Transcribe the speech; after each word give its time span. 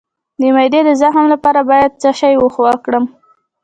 د 0.39 0.41
معدې 0.55 0.81
د 0.87 0.91
زخم 1.01 1.25
لپاره 1.33 1.59
باید 1.69 1.91
څه 2.01 2.09
شی 2.19 2.33
وکاروم؟ 2.37 3.05